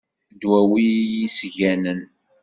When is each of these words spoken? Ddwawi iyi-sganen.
Ddwawi 0.33 0.85
iyi-sganen. 1.03 2.01